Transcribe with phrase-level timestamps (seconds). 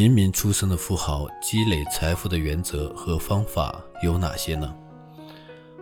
[0.00, 4.74] 平民出身的富豪积累财富的原则和方法有哪些呢？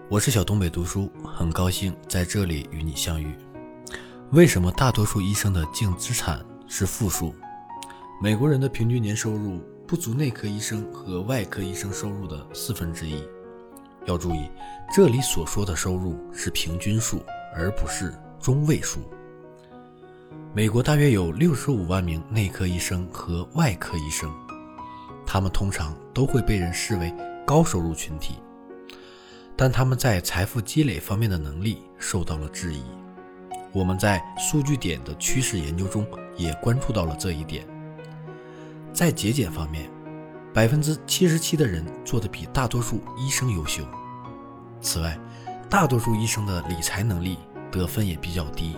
[0.08, 3.32] 我是小东北读书，很高兴在这里与你相遇。
[4.32, 7.32] 为什么大多数医生的净资产是负数？
[8.20, 13.22] 美国人的平均年收入不足内科医生和外科医生收入的四分之一。
[14.04, 14.50] 要注意，
[14.92, 17.22] 这里所说的收入是平均数，
[17.54, 18.98] 而不是中位数。
[20.58, 24.28] 美国大约有六十五万名内科医生和外科医生，
[25.24, 27.14] 他们通常都会被人视为
[27.46, 28.42] 高收入群体，
[29.54, 32.82] 但他们在财富积累方面的能力受到了质疑。
[33.70, 36.04] 我们在数据点的趋势研究中
[36.36, 37.64] 也关注到了这一点。
[38.92, 39.88] 在节俭方面，
[40.52, 43.84] 百分之七十七的人做得比大多数医生优秀。
[44.80, 45.16] 此外，
[45.70, 47.38] 大多数医生的理财能力
[47.70, 48.76] 得分也比较低。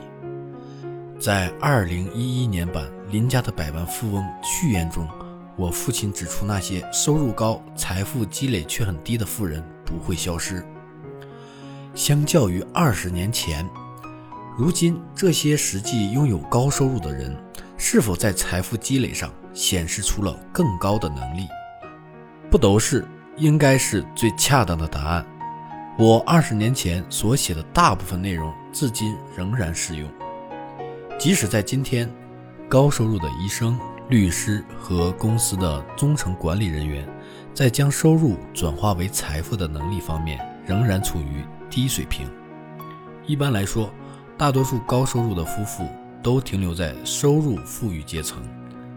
[1.21, 5.07] 在二零一一年版《林家的百万富翁》序言中，
[5.55, 10.65] 我父亲指出，那些收入高、财富积累却很低的富人不会消失。
[11.95, 13.69] 相较于二十年前，
[14.57, 17.37] 如今这些实际拥有高收入的人，
[17.77, 21.47] 是否在财富积累上显示出了更高的能力？
[22.51, 25.27] 不都是，应该是最恰当的答案。
[25.99, 30.11] 我二十年前所写的大部分内容，至今仍然适用。
[31.21, 32.11] 即使在今天，
[32.67, 37.07] 高收入的医生、律师和公司的中层管理人员，
[37.53, 42.27] 在将收入转化为财富的能力方面，仍然处于低水平。
[43.27, 43.93] 一般来说，
[44.39, 45.87] 大多数高收入的夫妇
[46.23, 48.43] 都停留在收入富裕阶层，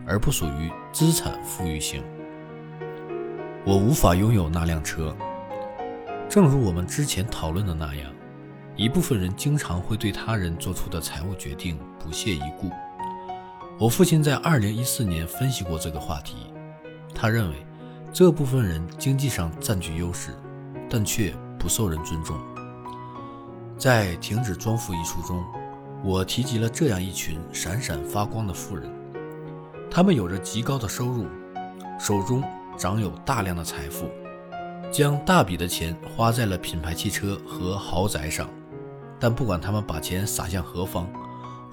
[0.07, 2.01] 而不属于资产富裕型。
[3.65, 5.13] 我无法拥有那辆车，
[6.29, 8.09] 正如我们之前讨论的那样。
[8.75, 12.69] 一部分人经常会对他人做出的财务决定不屑一顾。
[13.79, 16.35] 我父亲在2014年分析过这个话题，
[17.15, 17.65] 他认为
[18.11, 20.31] 这部分人经济上占据优势，
[20.89, 22.37] 但却不受人尊重。
[23.77, 25.43] 在《停止装富》一书中，
[26.03, 28.89] 我提及了这样一群闪闪发光的富人，
[29.89, 31.25] 他们有着极高的收入，
[31.99, 32.43] 手中
[32.77, 34.07] 掌有大量的财富，
[34.91, 38.47] 将大笔的钱花在了品牌汽车和豪宅上。
[39.19, 41.07] 但不管他们把钱撒向何方，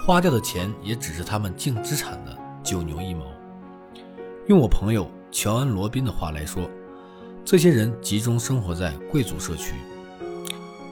[0.05, 3.25] 花掉的钱也只是他们净资产的九牛一毛。
[4.49, 6.69] 用我朋友乔恩·罗宾的话来说，
[7.45, 9.75] 这些人集中生活在贵族社区。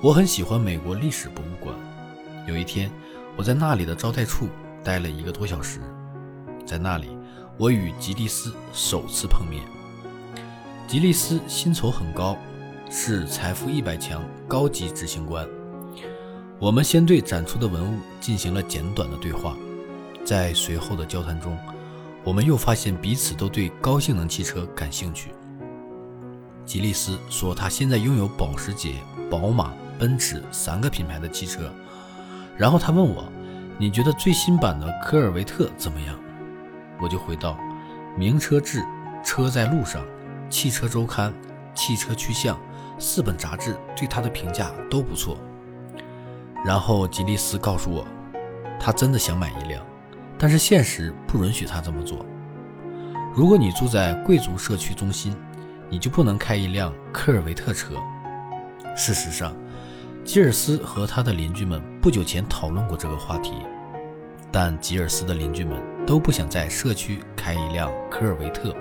[0.03, 1.75] 我很喜欢美国历史博物馆。
[2.47, 2.91] 有一天，
[3.37, 4.47] 我在那里的招待处
[4.85, 5.81] 待了一个多小时，
[6.67, 7.09] 在那里，
[7.57, 9.63] 我与吉利斯首次碰面。
[10.87, 12.37] 吉利斯薪酬很高，
[12.91, 15.49] 是财富一百强高级执行官。
[16.61, 19.57] 我们先对展出的文物进行了简短的对话，
[20.25, 21.57] 在随后的交谈中，
[22.25, 25.31] 我们又发现彼此都对高性能汽车感兴趣。
[26.67, 28.97] 吉利斯说，他现在拥有保时捷、
[29.31, 31.73] 宝马、奔驰三个品牌的汽车。
[32.57, 33.31] 然后他问我
[33.79, 36.19] ：“你觉得最新版的科尔维特怎么样？”
[37.01, 37.57] 我就回道
[38.19, 38.85] ：“名车志、
[39.25, 40.05] 车在路上、
[40.51, 41.33] 汽车周刊、
[41.73, 42.59] 汽车趋向
[42.99, 45.39] 四本杂志对他的评价都不错。”
[46.65, 48.07] 然后吉利斯告诉我，
[48.79, 49.85] 他真的想买一辆，
[50.37, 52.25] 但是现实不允许他这么做。
[53.35, 55.35] 如果你住在贵族社区中心，
[55.89, 57.95] 你就不能开一辆科尔维特车。
[58.97, 59.55] 事实上，
[60.25, 63.53] 吉尔斯和他的邻居们不久前讨论过这个话题，
[64.51, 68.75] 但吉尔斯的邻居们都不想在社区开一辆科尔维特。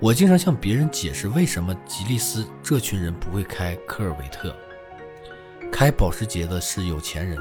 [0.00, 4.54] 我经常向别人解释为什么吉利斯这群人不会开科尔维特。
[5.70, 7.38] 开保时捷的是有钱人，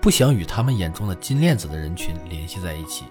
[0.00, 3.04] 不想与他们眼中的金链子的人群联系在一起。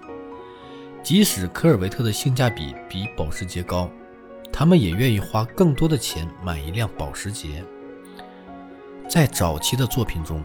[1.01, 3.89] 即使科尔维特的性价比比保时捷高，
[4.51, 7.63] 他们也愿意花更多的钱买一辆保时捷。
[9.09, 10.43] 在早期的作品中，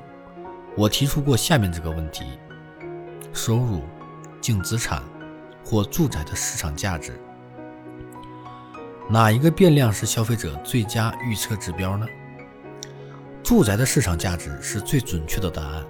[0.77, 2.25] 我提出过下面这个问题：
[3.32, 3.82] 收入、
[4.41, 5.03] 净资产
[5.65, 7.20] 或住宅的市场价值，
[9.11, 12.06] 哪一个变量是消费者最佳预测指标呢？
[13.52, 15.84] 住宅的市场价值是最准确的答案。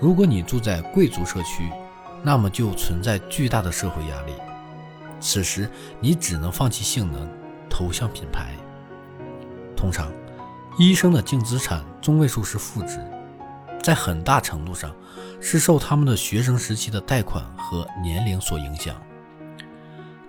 [0.00, 1.68] 如果你住在贵族社区，
[2.22, 4.32] 那么就存在巨大的社会压力。
[5.18, 5.68] 此时，
[5.98, 7.28] 你只能放弃性能，
[7.68, 8.54] 投向品牌。
[9.76, 10.12] 通常，
[10.78, 13.04] 医生的净资产中位数是负值，
[13.82, 14.94] 在很大程度上
[15.40, 18.94] 是受他们的学生时期的贷款和年龄所影响。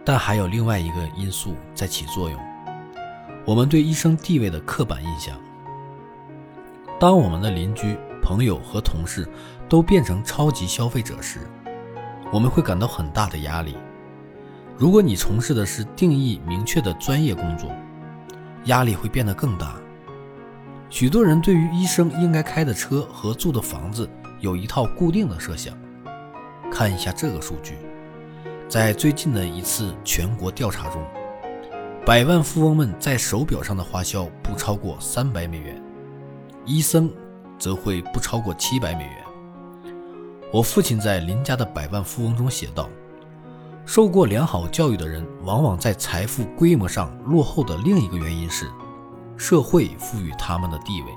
[0.03, 2.39] 但还有另外一个因素在起作用：
[3.45, 5.39] 我们对医生地位的刻板印象。
[7.03, 9.27] 当我们的邻居、朋友和同事
[9.67, 11.39] 都变成超级消费者时，
[12.31, 13.75] 我们会感到很大的压力。
[14.77, 17.69] 如果你从事的是定义明确的专业工作，
[18.67, 19.75] 压力会变得更大。
[20.89, 24.09] 许多人对于医生应该开的车和住的房子
[24.39, 25.77] 有一套固定的设想。
[26.71, 27.79] 看一下这个数据，
[28.69, 31.05] 在最近的一次全国调查中，
[32.05, 35.82] 百万富翁们在手表上的花销不超过三百美元，
[36.65, 37.09] 医生
[37.59, 39.17] 则会不超过七百美元。
[40.51, 42.89] 我父亲在《邻家的百万富翁》中写道。
[43.85, 48.71] 受过良好教育的人，往往在财富规模上落后的另一个原因是，
[49.35, 51.07] 社会赋予他们的地位。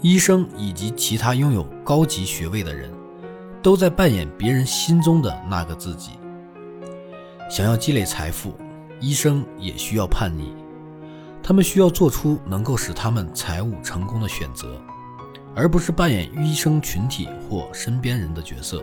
[0.00, 2.90] 医生以及其他拥有高级学位的人，
[3.62, 6.18] 都在扮演别人心中的那个自己。
[7.48, 8.54] 想要积累财富，
[8.98, 10.52] 医生也需要叛逆，
[11.46, 14.82] 他们需要做出能够使他们财务成功的选择，
[15.54, 18.82] 而不是扮演医生群体或身边人的角色。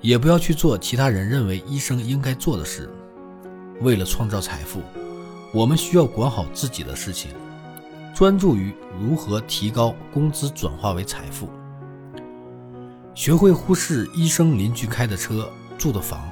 [0.00, 2.88] 也不要去做其他人认为医生应该做的事。
[3.82, 4.80] 为了创造财富，
[5.52, 7.30] 我们需要管好自己的事情，
[8.14, 11.46] 专注于如何提高工资转化为财富。
[13.14, 15.46] 学会忽视医生邻居开的车、
[15.76, 16.26] 住的房，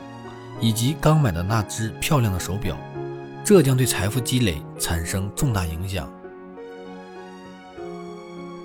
[0.58, 2.78] 以及刚买的那只漂亮的手表，
[3.48, 6.06] 这将对财富积累产生重大影响。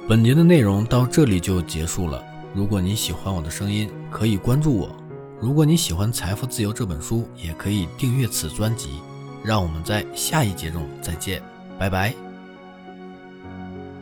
[0.09, 2.21] 本节的内容到这里就结束了。
[2.53, 4.89] 如果你喜欢我的声音，可以关注我；
[5.39, 9.00] 如果你喜欢《财富自由》这本书，也可以订阅此专辑。
[9.41, 11.41] 让我们在下一节中再见，
[11.80, 12.32] 拜拜。